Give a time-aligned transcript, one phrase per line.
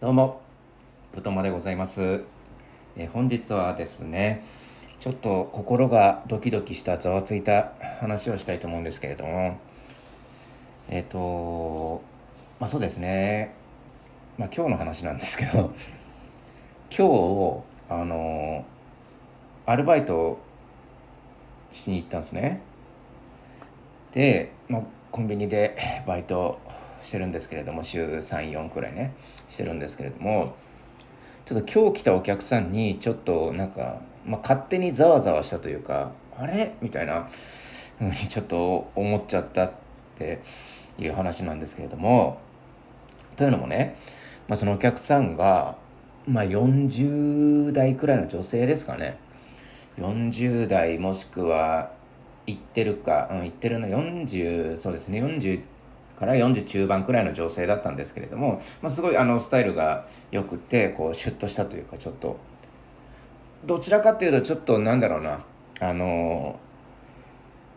[0.00, 0.40] どうも、
[1.14, 2.22] ぶとまでございます。
[2.96, 4.46] え本日はですね、
[4.98, 9.58] ちょっと心がドキドキしたざわついた話をしたいと思うんですけれども、
[10.88, 12.00] えっ、と、
[12.58, 13.54] まあそうですね、
[14.38, 15.70] まあ今日の話なんですけど、
[16.96, 18.64] 今日、あの、
[19.66, 20.38] アルバイト
[21.72, 22.62] しに行ったんですね。
[24.12, 24.82] で、まあ、
[25.12, 25.76] コンビニで
[26.06, 26.58] バイト
[27.02, 29.14] してるんですけれども週34くらいね
[29.50, 30.56] してるんですけれども
[31.44, 36.74] ちょっと今日来たお客さんにちょっとなんか、まあ、勝手にざわざわしたというかあれ？
[36.80, 37.28] みたいな
[37.98, 39.72] ふうに ちょっと思っちゃったっ
[40.18, 40.40] て
[40.98, 42.38] いう話なんですけれども
[43.36, 43.96] というのもね、
[44.48, 45.76] まあ、そのお客さんが、
[46.26, 49.18] まあ、40代くらいの女性ですかね。
[49.98, 51.90] 40代もしくは
[52.46, 55.62] 行ってるか、うん、行ってるの40そうですね40
[56.20, 62.38] から40中盤くらいの女性だったんですけれども、まあ、すごいあのスタイルが良くてこうシュッとしたというかちょっと
[63.64, 65.40] どちらかっていうとちょっとなんだろうな
[65.80, 66.60] あの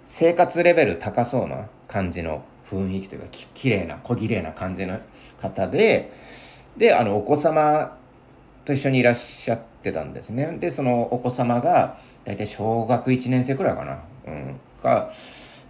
[0.06, 5.00] 生活レベル高そうな感じの雰囲気というかき綺麗な小綺麗な感じの
[5.40, 6.12] 方で
[6.76, 7.98] であのお子様
[8.66, 10.58] と一緒にいらっしゃってたんですね。
[10.60, 15.12] でそのお子様が大体小学1年生くらいかな、うん、が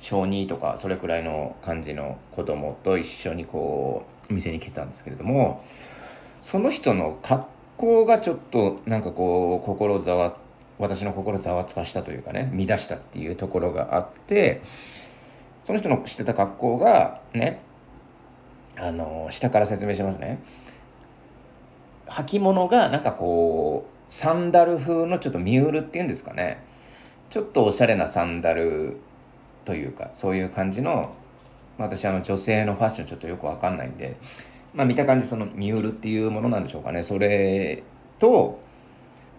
[0.03, 5.63] 小2とかそれくらいの感じの子供と一緒にこう店に来たんですけれども
[6.41, 7.45] その人の格
[7.77, 10.35] 好がちょっとなんかこう心ざわ
[10.77, 14.61] 私の心ざわつかしたというかね乱したっていうところがあって
[15.61, 17.61] その人のしてた格好がね
[18.75, 20.43] あの下から説明しますね。
[22.07, 26.61] 履物がなんかこうサンダル風のちょっとミュールっていうんですかね。
[27.29, 28.97] ちょっとおしゃれなサンダル
[29.65, 31.15] というかそういう感じの
[31.77, 34.17] 私あの女性のファッションちょっとよくわかんないんで、
[34.73, 37.03] まあ、見た感じそのミュールっていうものなんでしょうかね。
[37.03, 37.83] それ
[38.19, 38.59] と、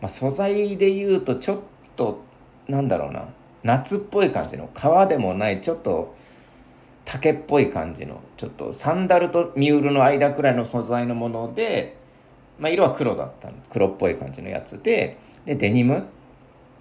[0.00, 1.60] まあ、素材で言うとちょっ
[1.96, 2.22] と
[2.68, 3.28] なんだろうな。
[3.62, 6.14] 夏っぽい感じの革でもないちょっと
[7.06, 11.96] 竹っぽい感じのちょっとサンダルとミュールの間くらいの素材のもので、
[12.58, 16.06] まあ、色は黒だった黒っぽい感じのやつででデニム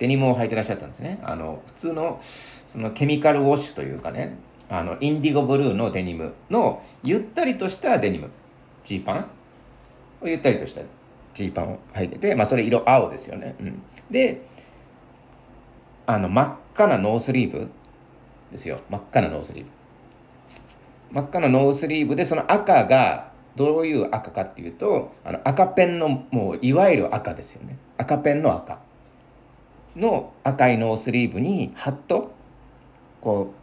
[0.04, 1.22] デニムを履いてらっしゃったんですね。
[1.24, 2.22] あの普通の
[2.68, 4.36] そのケミカルウォッシュというかね
[4.70, 8.30] あのインディゴブルーのデニムのゆったりとしたデニム
[8.84, 9.28] ジーパン
[10.26, 10.82] ゆったりとした
[11.34, 13.82] ジーパンを履いててまあそれ色青ですよね、うん、
[14.12, 14.42] で
[16.06, 17.70] あの真っ赤なノースリーブ
[18.52, 18.82] ですよ。
[18.90, 19.70] 真っ赤なノースリーブ。
[21.14, 27.78] 真っ赤なノースリーブでその赤がどういう赤かっていうとあの赤ペンのもういわゆる赤ですよね。
[27.98, 28.80] 赤ペンの赤。
[29.96, 32.34] の赤いノースリーブにハット。
[33.22, 33.54] こ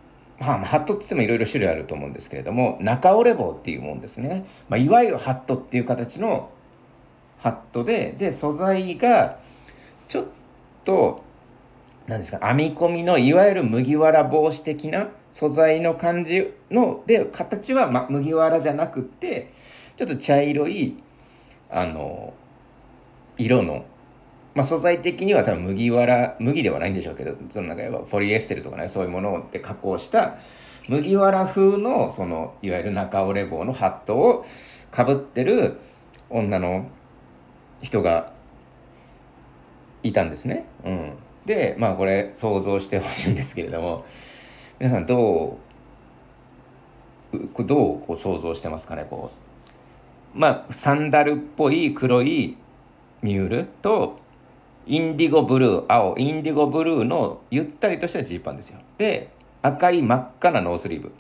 [0.40, 6.50] う、まあ、ハットって言ってもいろいろ種類あると思うんですけれども中折れ帽っていうもんですね、まあ、いわゆるハットっていう形の
[7.38, 9.38] ハットでで素材が
[10.08, 10.24] ちょっ
[10.84, 11.22] と
[12.06, 19.52] 何ですか編み込みのいわゆる麦わら帽子的な素材の感じので形は、ま、麦わらじゃなくって
[19.96, 21.02] ちょっと茶色い
[21.70, 22.34] あの
[23.36, 23.84] 色の
[24.54, 30.38] まあ、素材的には多分麦わら麦ではないんでしょうけどその中ではポリエステルとかねそういうもので加工した
[30.88, 34.44] 麦わら風のそのいわゆる中折れ棒のハットを
[34.90, 35.78] かぶってる
[36.30, 36.88] 女の
[37.80, 38.32] 人が
[40.02, 40.66] いたんですね。
[40.84, 41.12] うん、
[41.46, 44.04] でまあこれ想像してほしいんですけれども
[44.78, 45.58] 皆さんど
[47.32, 49.30] うどうこう想像してますかねこ
[50.34, 52.56] うまあサンダルっぽい黒い
[53.22, 54.18] ミュールと
[54.86, 58.80] インディゴブルー青インディゴブルーのゆったりとしたジーパンですよ。
[58.98, 59.30] で
[59.62, 61.12] 赤い真っ赤なノースリーブ。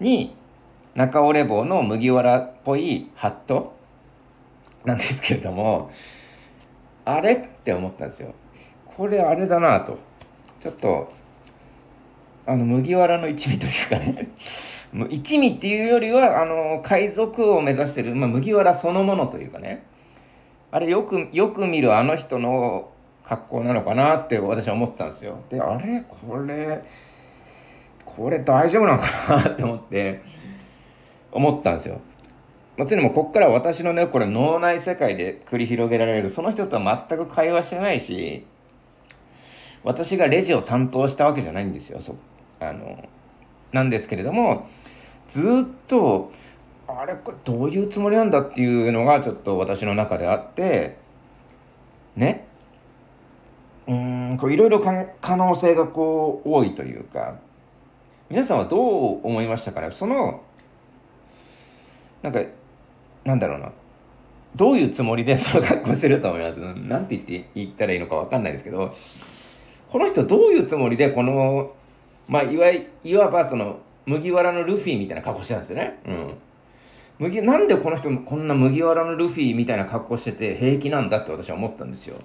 [0.00, 0.34] に
[0.94, 3.74] 中折れ帽の麦わらっぽいハット。
[4.84, 5.92] なんですけれども
[7.04, 8.34] あれって思ったんですよ。
[8.84, 9.98] これあれだなと。
[10.60, 11.12] ちょっと
[12.46, 14.28] あの麦わらの一味というかね。
[15.10, 19.84] 一味っていうよりはあの海賊を目指してる、まあ、麦わらそのものというかね。
[20.70, 22.91] あれよくよく見るあの人の
[23.24, 25.38] 格好なのかなって私は思ったんですよ。
[25.48, 26.04] であれ？
[26.08, 26.82] これ？
[28.04, 30.22] これ大丈夫なのかなって思って
[31.30, 32.00] 思ったんですよ。
[32.76, 38.46] もちろんこっから私のねこれ脳内世界で繰り広げられるその人とは全く会話してないし
[39.82, 42.00] 私がレジを担当したわけじゃないんですよ。
[42.00, 42.16] そ
[42.60, 43.08] あの
[43.72, 44.68] なんですけれども
[45.28, 45.42] ずっ
[45.86, 46.32] と
[46.88, 47.14] あれ？
[47.14, 50.96] これどういうつもりなんだっていうのがちょっと私の中であって
[52.16, 52.46] ね？
[53.86, 57.36] うんこういろいろ可能性がこう多いというか
[58.30, 59.90] 皆さんはどう思いましたかね？
[59.90, 60.42] その
[62.22, 62.40] なんか
[63.24, 63.72] なんだろうな。
[64.54, 66.60] どういうつもりでその格好してると思います？
[66.60, 68.94] なんて言って言ったらいいのか分かんないですけど
[69.88, 71.72] この人どういうつもりでこの
[72.28, 75.98] まあいわいわばその麦わらのルフィみたいな格好してたんですよね？
[76.06, 76.34] うん。
[77.18, 82.16] 麦なんでこの人こんな麦わらのルフィみたいな格好してて平気なんだって私は思ったんですよ。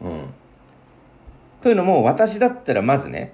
[0.00, 0.26] うん、
[1.64, 3.32] というのも私だったらまずね、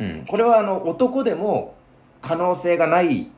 [0.00, 1.74] うん、これはあの男でも
[2.22, 3.28] 可能性がない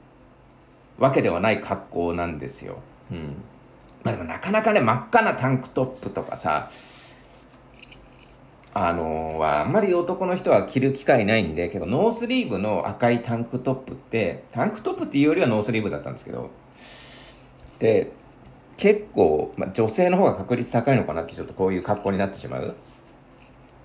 [1.00, 2.78] わけではない格好なんですよ。
[3.10, 3.34] うん
[4.04, 6.70] まあ、でもなかなかね真っ赤なタンクトップとかさ
[8.72, 16.50] あのー、はあんまり男の人は着る機会ないんで結構ノースリーブの赤いタンクトップってタンクトップっていうよりはノースリーブだったんですけど
[17.80, 18.12] で
[18.76, 22.76] 結構、まあ、女性の方が確率高いのかなってちょっとこういう格好になってしまう、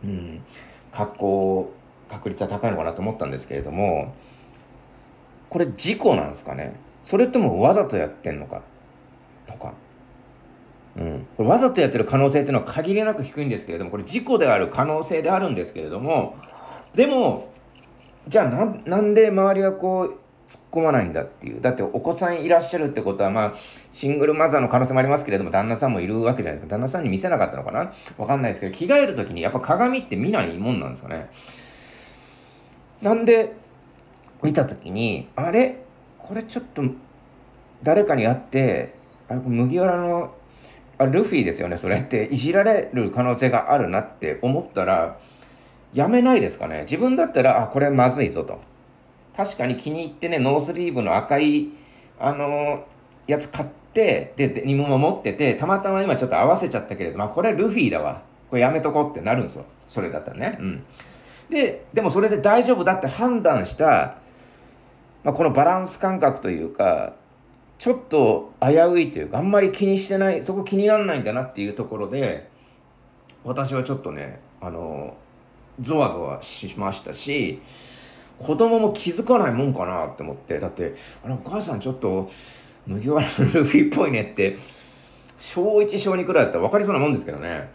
[0.05, 0.41] うん、
[0.91, 1.73] 格好
[2.09, 4.13] 確率は高いのかなと思ったんですけれども
[5.49, 6.75] これ事故なんですかね？
[7.03, 8.61] それともわざとやってんのか？
[9.47, 9.73] とか。
[10.97, 16.37] うん、これわざとやってる可能性っていうのは限りなく低いんですけれどもこれ事故である可能性であるんですけれども
[16.93, 17.49] でも
[18.29, 21.61] じゃあななんで周りはこう突っ込まないんだっていう。
[21.61, 23.53] だってお子さんいらっしゃるってことはまあ
[23.91, 26.75] シングルマザーの可能性もありますけれども旦那さんもいるわけじゃないですか。
[26.75, 27.91] 旦那さんに見せなかったのかな？
[28.17, 31.29] わかんないですけど着替える時にやっぱ鏡って見ないもんなんですよね。
[33.01, 33.53] なんで
[34.43, 35.83] 見た時にあれ？
[36.19, 36.83] これちょっと
[37.81, 38.95] 誰かに会って
[39.27, 40.35] あ麦わらの
[40.97, 42.25] あルフィですよねそれって。
[42.25, 45.17] いじられる可能性があるなって思ったら
[45.93, 46.81] やめないですかね。
[46.81, 48.61] 自分だったらあこれまずいぞと。
[49.35, 51.69] 確かに気に入ってねノースリーブの赤い
[52.19, 58.21] あのー、やつ買ってでデニムも持っててたまたま今ちょっと合わせちゃったけれどまあこれルフィだわ。
[58.49, 59.65] これやめとこうってなるんですよ。
[59.87, 60.57] それだったらね。
[60.59, 60.83] うん。
[61.49, 64.17] ででもそれで大丈夫だって判断した、
[65.23, 67.13] まあ、このバランス感覚というか
[67.77, 72.49] ちょっと危ういというかあんまり気にしてないそこ気にならないんだなっていうところで
[73.43, 75.15] 私はちょっとねあの
[75.79, 77.61] ゾワゾワしましたし
[78.39, 80.59] 子供も気づかないもんかなって思って。
[80.59, 80.93] だって
[81.23, 82.29] あのお母さんちょっと
[82.85, 84.57] 麦わらのルフィっぽいねって
[85.39, 87.69] 小1小2くらいだったら分かりそうなもんですけどね。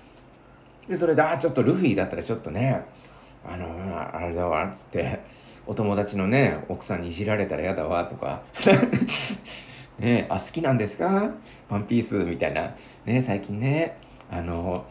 [0.89, 2.85] でそれであちょっとルフィだったらちょっとね
[3.45, 3.67] あの
[4.15, 5.21] あれだわっつって
[5.67, 8.43] お友達のね奥さんにいじられたら嫌だわとか。
[9.99, 11.31] ねあ、好きなんですか？
[11.69, 12.75] ワンピースみたいな。
[13.05, 13.99] ね最近ね、
[14.31, 14.85] あの、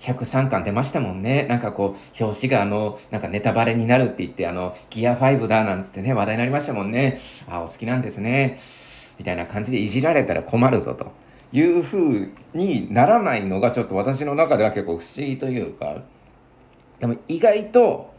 [0.00, 1.46] 103巻出ましたもんね。
[1.48, 7.18] なんかこう、表紙があの、なんかネタバレになるって言って、あの、ギア5だなんつってね、話題になりましたもんね。
[7.48, 8.58] あ、お好きなんですね。
[9.18, 11.12] みたいな感じでいじられたら困るぞと
[11.52, 16.02] いう風にならないのがちょっと私の中では結構不思議というか、
[17.00, 18.14] でも意外と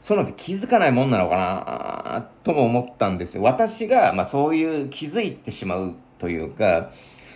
[0.00, 3.42] そういうのって気づかないもんなのかなとも思ったんですよ。
[3.42, 6.90] 私が、まあ、そういう気づいてしまうというか、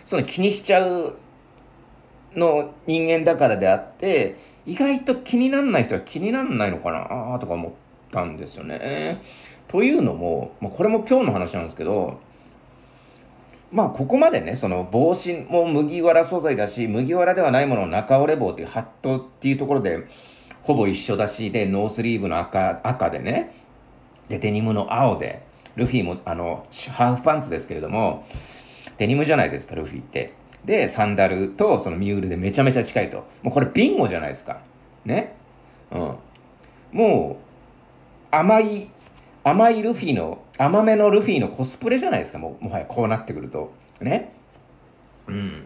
[0.04, 1.16] その気にしちゃう
[2.36, 4.36] の人間だからであって、
[4.66, 7.72] 意外と気にならない人は気にならないのかなとか思っ
[8.10, 9.20] たんですよね。
[9.68, 12.20] というのも、まあ、これも今日の話なんですけど、
[13.74, 20.06] まあここまでね、その帽子も麦わら素材だし、麦わらではないものを中折れ帽っていうハットっていうところで、
[20.62, 23.52] ほぼ一緒だし、で、ノースリーブの赤、赤でね、
[24.28, 25.42] で、デニムの青で、
[25.76, 28.24] ルフィも、あの、ハーフパンツですけれども、
[28.96, 30.32] デニムじゃないですか、ルフィって。
[30.64, 33.26] で、サンダルとそのミュールでめちゃめちゃ近いと。
[33.42, 34.60] もうこれビンゴじゃないですか。
[35.04, 35.34] ね？
[35.90, 36.16] うん。
[36.92, 37.38] も
[38.32, 38.88] う、甘い、
[39.42, 43.72] 甘いルフィの、甘めのルフィのコスプレじゃないですか、もう、もはやこうなってくると。
[44.00, 44.32] ね？
[45.28, 45.64] うん。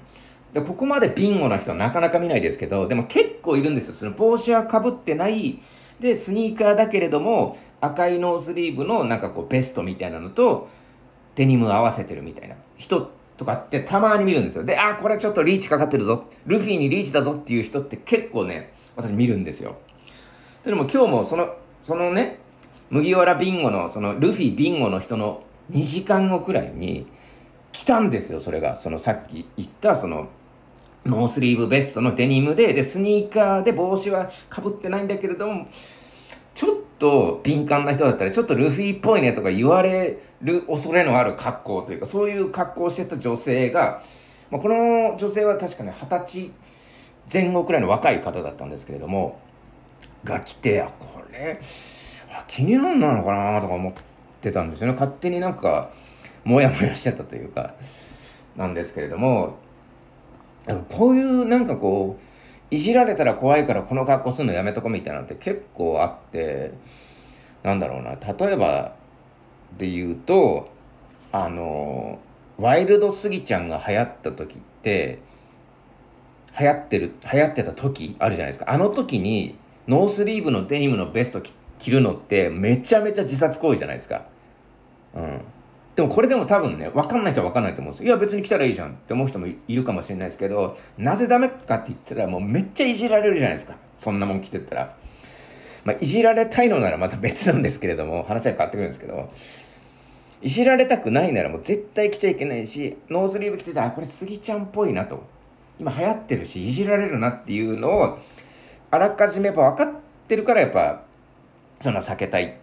[0.52, 5.58] でここまでビンゴな人はなかなか見ないですけどでも結構いるんですよその帽子はかぶってない
[6.00, 10.70] でスニーカーだけれども赤いノースリーブのなんかこうベストみたいなのと
[11.34, 14.64] デニム合わせてるみたいな人とかってたまに見るんですよ。
[14.64, 16.25] であこれちょっとリーチかかってるぞ。
[16.45, 19.76] ルフィにリーチだぞっていう人って結構ね私見るんですよ。
[20.64, 22.40] でも今日もそのそのね
[22.90, 27.07] 麦わらビンゴのそのルフィビンゴの人の2時間後くらいに
[27.73, 28.76] 来たんですよそれが。
[28.76, 30.28] そのさっき言ったその
[31.07, 35.66] ノースリーブベストのデニムで、で、スニーカーで帽子はかぶってないんだけれども、
[36.54, 44.02] ちょっと敏感な人だったら、ちょっとルフィっぽいねとか言われる恐れのある格好というか、そういう格好をしてた女性が、
[44.50, 46.52] まあ、この女性は確かね、二十歳
[47.32, 49.38] 前後くらいの若い方だったんですけれども、
[50.24, 51.60] が来て、あ、これ、
[52.30, 53.92] あ気になんなのかなとか思っ
[54.40, 54.94] てたんですよね。
[54.94, 55.90] 勝手になんか、
[56.44, 57.74] モヤモヤしてたというか、
[58.56, 59.56] なんですけれども、
[60.90, 62.27] こういうなんかこう
[62.70, 66.72] いじられたら怖いからこの格好するのやめとこみたいなのって結構あって
[67.62, 68.16] なんだろうな。
[68.16, 68.94] 例えば
[69.76, 70.70] で言うと
[71.32, 72.18] あの
[72.58, 75.20] ワイルドスギちゃんが流行った時って
[76.58, 78.70] 流行ってる流行ってた時あるじゃないですか。
[78.70, 79.56] あの時に
[79.87, 81.40] ノースリーブのデニムのベスト
[81.78, 84.26] 着るのってめちゃめちゃ自殺行為じゃないですか。
[85.14, 85.40] うん。
[85.98, 88.06] でもこれでも多分ね分かんない人は分かんないと思うんですよ。
[88.06, 93.74] いや別に来たらいいじゃんって思う人もいるかもしれないですけどなぜダメかって言ったらもうめっちゃいじられるじゃないですか。
[93.96, 94.94] そんなもん着てったら。
[95.84, 99.28] まあ、いじられたいのならまた別なんですけれども話は変わってくるんですけど。
[100.40, 105.20] いじられたくないならもう絶対着ちゃいけないしノースリーブ着ててあこれスギちゃんっぽいなと。
[105.80, 108.18] 今流行ってるしいじられるなっていうのを
[108.92, 109.94] あらかじめやっぱ分かっ
[110.28, 111.02] てるからやっぱ
[111.80, 112.56] そんな避けたい。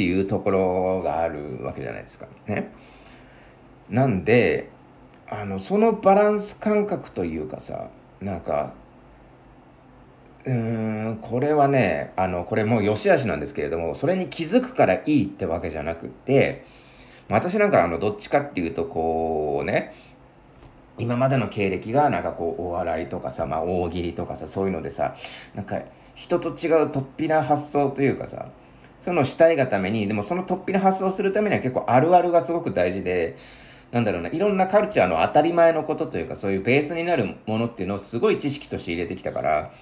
[0.00, 2.72] っていうところがあるわけじゃないですかね。
[3.90, 4.70] なんで
[5.28, 7.90] あのそのバランス感覚というかさ
[8.22, 8.72] なんか
[10.46, 10.54] うー
[11.10, 16.64] んこれはねあのこれもう良し悪しなんですけれどもそれに気づくからいいってわけじゃなくて
[17.28, 19.92] 私なんかあのどっちかっていうとこうね
[20.96, 25.14] 今までの経歴がなんかこうお笑いとかさ、まあ、大喜利とかさそういうのでさ
[25.54, 25.82] なんか
[26.14, 28.48] 人と違う突飛な発想というかさ
[29.00, 33.36] そのをしたいがためにでもその突飛な発想をするためには結構あるあるがすごく大事で
[33.92, 39.72] なんだろうないろんなカルチャーの当たり前のことというかそういうベースになるものっていうのをすごい知識として入れてきたから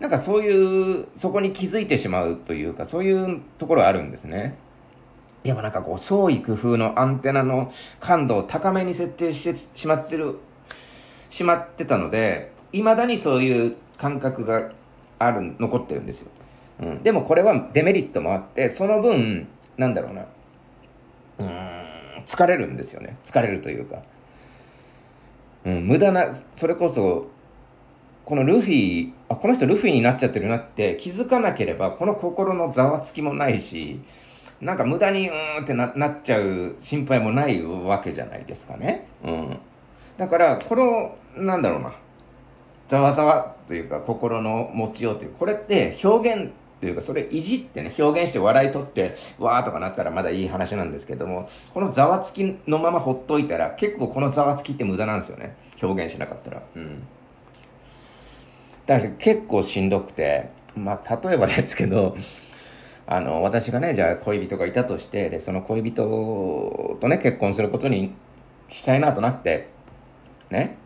[0.00, 4.56] なんかそういうそこに気づいてしまうというかそういうところあるんですね。
[5.44, 10.38] やっぱなんかこう創意工夫のアンテナの感度を高めに設定してしまってる
[11.28, 14.72] しまってたのでいまだにそういう感覚が
[15.18, 16.30] ある残ってるんですよ、
[16.80, 20.26] うん、でもこれはデメリットもあってその分なんだろうな。
[21.38, 21.74] うん
[22.24, 23.16] 疲れるんですよね。
[23.24, 24.02] 疲れるというか、
[25.64, 27.28] うん、無駄なそれこそ
[28.24, 34.00] このルフィあこの人ルフィになっちゃってるなって気づかなければこの心のざわつきもないし
[34.60, 39.06] なんか無駄にうーんってななっちゃう心配もないわけじゃないですかね。
[39.22, 39.58] うん、
[40.16, 41.92] だからこのなんだろうな。
[42.86, 46.50] ざわざわというか心の持ちようというこれって表現
[46.84, 55.56] というかそれいじってね表現して笑い取ってわーとかなったらまだいい話なんですけどもこのざわつきのままほっといたら結構このざわつきって無駄なんですよね。
[55.82, 56.62] 表現しなかったら。
[56.76, 57.02] うん。
[58.84, 62.18] だから結構しんどくてまあ例えばですけど
[63.06, 68.12] あの私がねじゃあ恋人がいたとしてでその恋人とね結婚することに
[68.68, 69.70] したいなとなって
[70.50, 70.76] ね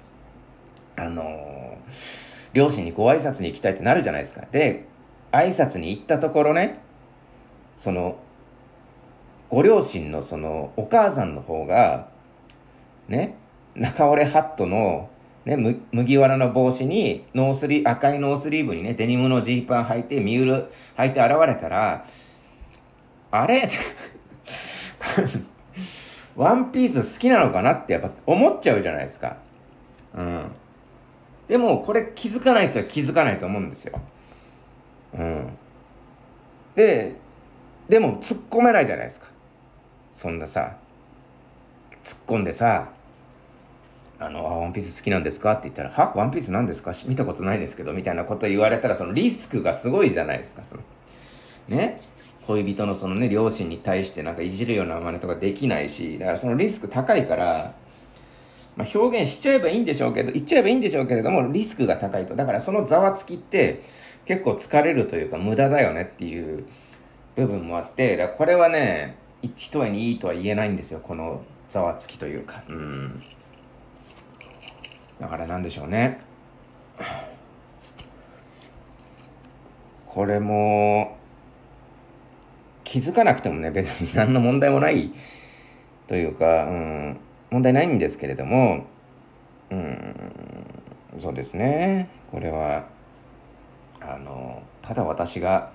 [0.94, 1.76] あの
[2.52, 4.46] 両親にご挨拶に行きたいってなるじゃないですか。
[4.52, 4.86] で
[5.32, 6.80] 挨拶に行ったところね
[7.76, 8.18] その
[9.48, 12.08] ご両親のそのお母さんの方が
[13.08, 13.36] ね
[13.74, 15.10] 中折れハットの
[15.44, 15.56] ね、
[15.92, 22.04] 麦わらの帽子にノースリ赤いノースリーブにねデニムのジーパン履いてミュール履いて現れたら
[23.30, 23.66] あれ？
[26.36, 29.38] ワンピース好きなのかなってやっぱ思っちゃうじゃないですか。
[30.14, 30.50] うん。
[31.48, 33.98] でもこれ気づかない人は気づかないと思うんですよ。
[35.14, 35.46] うん。
[36.74, 37.16] で、
[37.88, 39.28] でも突っ込めないじゃないですか。
[40.12, 40.76] そんなさ、
[42.02, 42.88] 突っ込んでさ、
[44.20, 45.52] あの、ワンピース好きなんですか？
[45.52, 46.12] って言ったら、は？
[46.16, 46.92] ワンピース何ですか？
[47.06, 50.82] 見たことないですけど、みたいなこと言われたら、そのリスクがすごいじゃないですか、その。
[51.68, 52.00] ね？
[52.46, 57.74] 恋人のそのね、両親に対してなんかいじるような真似とかできないし、だからそのリスク高いから、
[58.74, 62.34] まあ、表現しちゃえばいいんでしょうけど、言っちゃえばいいんでしょうけれども、リスクが高いと。
[62.34, 63.82] だからそのざわつきって
[64.28, 66.66] 結構疲れるというか無駄だよねっていう
[67.34, 72.62] 部分もあって、だこれはね、一重にいいとは言えないんですよ、このざわつきというか。
[72.68, 73.22] うん。
[75.18, 76.20] だからなんでしょうね
[80.06, 81.16] これも
[82.84, 85.10] 気づかなくてもね別に何の問題もない
[86.06, 87.16] というか、うん、
[87.50, 88.86] 問題ないんですけれども、
[89.70, 90.14] うん、
[91.18, 92.86] そうですねこれは
[94.00, 95.72] あのただ私が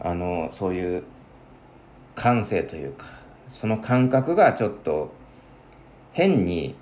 [0.00, 1.04] あのそういう
[2.14, 3.06] 感性というか
[3.48, 5.12] その感覚がちょっと
[6.12, 6.74] 変に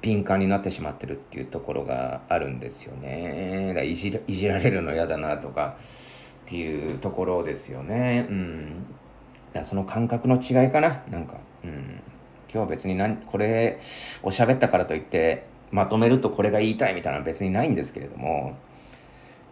[0.00, 3.72] 敏感になってしまってるっていうところがあるんですよね。
[3.74, 5.76] だいじいじられるの嫌だなとか
[6.46, 8.26] っていうところですよね。
[8.28, 8.86] うん。
[9.52, 11.02] だその感覚の違いかな。
[11.10, 12.00] なんか、うん。
[12.48, 13.80] 今日は別に何これ
[14.22, 18.56] を喋ったからといってまとめるとこれが言いたいみたいなのは別にないんですけれども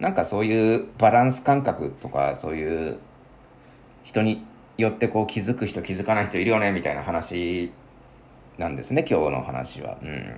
[0.00, 2.98] なんかそういうバランス感覚とかそういう
[4.02, 4.44] 人に
[4.76, 7.72] よってこう気づく人気づかない人いるよねみたいな話
[8.58, 9.96] なんですね今日の話は。
[10.02, 10.34] うん、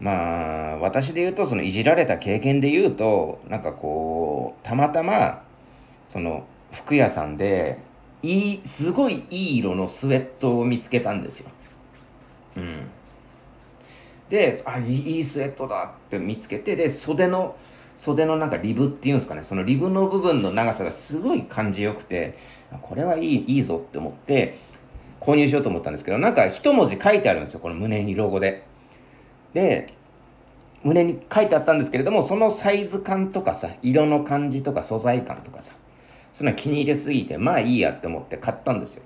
[0.00, 5.42] まあ私で言うとそのいじられた経験で言うとなんかこうたまたま
[6.06, 7.80] その服屋さんで
[8.22, 11.50] いいすごいいい色のスウェットを見つけたんですよ。
[12.56, 12.80] うん、
[14.28, 17.56] であいいスウェットだって見つけてで袖の
[17.98, 19.42] 袖のなんかリブっていうんですかね。
[19.42, 22.38] そのリブの部分の長さがすごい感じよくて
[22.80, 24.56] これはいいいいぞって思って
[25.20, 27.60] 購入しようと思ったんですけどなんか一文字書いてあるんですよ。
[27.60, 28.64] この胸にロゴで。
[29.52, 29.92] で
[30.84, 35.72] 胸に書いてあったんですけれどもそのサイズ感とかさ色の感じとか素材感とかさ
[36.32, 39.02] そんな気に入れすぎてまあいいやって思って買ったんですよ。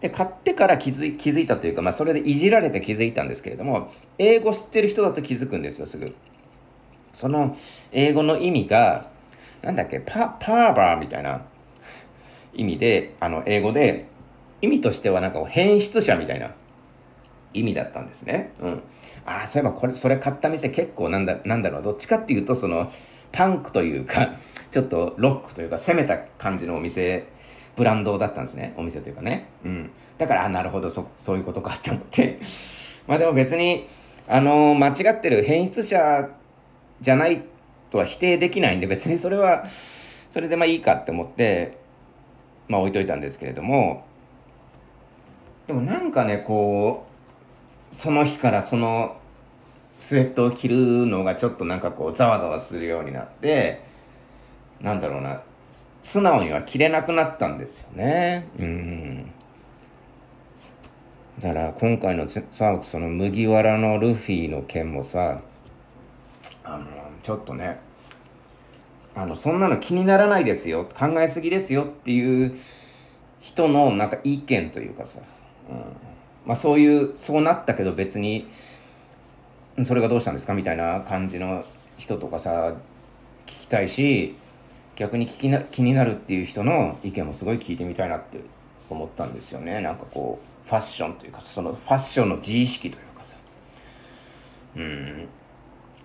[0.00, 6.16] で買ってから気づ気づいたというか、まあ、それでいじられて気づいたんですけれども英語知ってる人だと気づくんですよすぐ。
[7.12, 7.56] その
[7.92, 9.10] 英語の意味が
[9.62, 11.42] なんだっけパパーバーみたいな
[12.54, 14.06] 意味であの英語で
[14.62, 16.52] 意味としてはなんか変質者みたいな
[17.52, 18.52] 意味だったんですね。
[18.60, 18.82] うん。
[19.26, 22.92] ああ、そういえばこれ、それ買った店結構なんだ、なんだろう、どっちかっていうと、その、
[23.32, 24.36] パンクというか、
[24.70, 27.26] ちょっとロックというか、攻めた感じのお店、
[27.76, 28.74] ブランドだったんですね。
[28.76, 29.46] お店というかね。
[29.64, 29.90] うん。
[30.18, 32.38] だから、あなるほど、そ、そういうことかって思って。
[33.06, 33.88] まあでも別に、
[34.28, 36.28] あのー、間違ってる変質者
[37.00, 37.44] じゃない
[37.90, 39.64] とは否定できないんで、別にそれは、
[40.30, 41.78] それでまあいいかって思って、
[42.68, 44.04] まあ置いといたんですけれども、
[45.66, 49.16] でもなんかね、こう、その日からその
[49.98, 53.82] スウェットを着るのがちょっとなんかこうざわざわするようになって
[54.80, 55.42] なんだろうな
[56.00, 58.48] 素直には着れなくなったんですよね。
[58.58, 59.30] うん。
[61.38, 62.42] だから今回のさ
[62.82, 65.42] その麦わらのルフィの件もさ
[66.72, 66.86] あの
[67.20, 67.80] ちょっとね
[69.14, 72.56] あのそんなの気にならないですよ考えすぎですよっていう
[73.40, 75.20] 人のなんか意見というかさ、
[75.68, 75.76] うん。
[76.46, 78.48] まあ、そういうそうなったけど別に
[79.82, 81.64] それがどうしたんですかみたいな感じの
[81.96, 82.74] 人とかさ
[83.46, 84.36] 聞きたいし
[84.96, 88.40] 逆に聞きな気になるっていう人の意見もすごい聞いてみたいなって
[88.88, 89.80] 思ったんですよね。
[89.80, 93.36] なんかこうファッションというかそのファッションの自意識というかさ。
[94.76, 95.28] うん。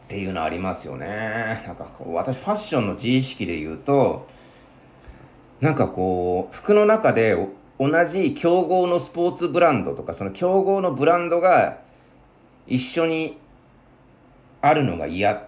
[0.05, 1.63] っていうのありますよね。
[1.65, 4.27] なんかこう私ファッションの自意識で言うと
[5.61, 7.35] なんかこう服の中で
[7.79, 11.79] 同じ競合のスポーツブランドとかその競合のブランドが
[12.67, 13.39] 一緒に
[14.61, 15.47] あるのが嫌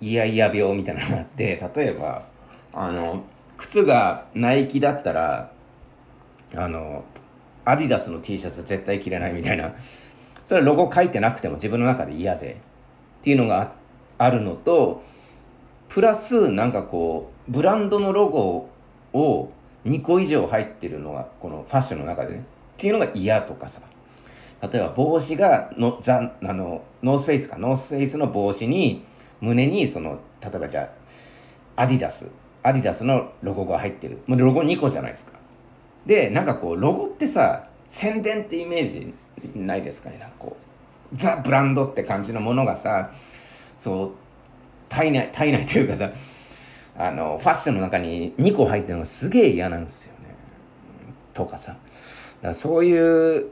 [0.00, 2.22] 嫌々病みたいなのがあって例えば
[2.72, 3.24] あの
[3.58, 5.50] 靴がナイキだったら
[6.54, 7.04] あの
[7.64, 9.74] アディダスの T シャツ絶対着れないみたいな
[10.46, 12.60] それはロゴ書いてなくても自分の中で嫌で
[13.20, 13.79] っていうのがあって
[14.20, 15.02] あるのと
[15.88, 18.68] プラスなんかこうブランドのロゴ
[19.14, 19.50] を
[19.86, 22.40] 2個以上入ってるのがこのファッションの中でね。
[22.40, 22.42] っ
[22.76, 23.80] ていうのが嫌とかさ。
[24.62, 27.56] 例えば帽子がのザあのノースフェイスか。
[27.56, 29.02] ノースフェイスの帽子に
[29.40, 30.92] 胸にその例えばじゃ
[31.76, 32.30] あアディダス。
[32.62, 34.18] アディダスのロゴが入ってる。
[34.26, 35.32] もうロゴ2個じゃないですか。
[36.04, 40.18] でなんかこうロゴってさ宣伝ってイメージないですかね。
[40.18, 40.58] なんかこ
[41.10, 43.10] うザ・ブランドって感じのものがさ
[43.80, 44.10] そう
[44.90, 46.10] 体内体内というかさ
[46.98, 50.34] あのファッションの中に2個入ってるのがすげえ嫌なんですよね。
[51.32, 51.78] とかさ。
[52.42, 53.46] だそういう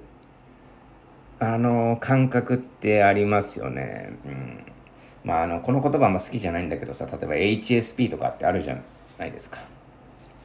[1.41, 4.11] あの感覚ってありますよね。
[4.27, 4.67] うん、
[5.25, 8.77] まああのこの言葉あんま好きじゃないんだけどさ例えば HSP とかってあるじゃ
[9.19, 9.61] ないですか。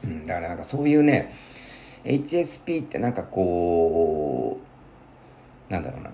[0.02, 1.30] うん、だからなんかそういうね
[2.04, 4.58] HSP ってなんかこ
[5.68, 6.10] うなんだろうな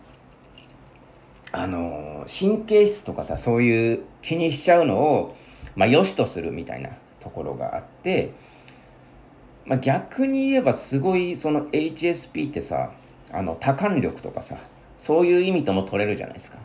[1.52, 5.36] あの神経質とかさそういう気にしちゃうのを
[5.80, 8.32] まあ、良しとするみたいなところがあって、
[9.64, 12.92] まあ、逆に言えばすごいその HSP ってさ
[13.32, 14.58] あの多感力とかさ
[14.98, 16.58] そういう意味とも取れるじゃないですか。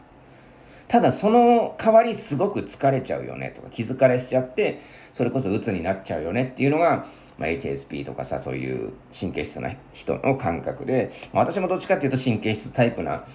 [0.88, 4.82] ただその代わりすごく疲れちゃうよねとか気疲れしちゃって
[5.14, 7.08] それこそ鬱になっちゃうよねっていうのが、
[7.40, 13.26] まあ、HSP とかさそういう神経質な人の感覚で、まあ、私もどっちかっていうと神経質タイプな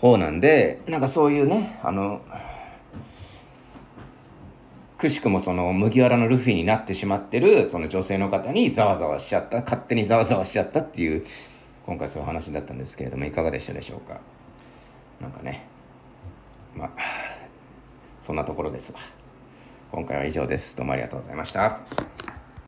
[0.00, 2.20] 方なんでなんかそういうねあの
[4.98, 11.24] くしくもその麦わらのルフィになってしまってるその女性の方にざわざわしちゃった勝手にざわざわしちゃったっていう
[11.84, 14.20] 今回そういう話だったんですけれどもいかがでしたでしょうか？
[15.20, 15.66] なんかね
[16.74, 16.90] まあ
[18.20, 18.98] そんなところですわ。
[19.92, 20.76] 今回は以上です。
[20.76, 21.78] どうもありがとうございました。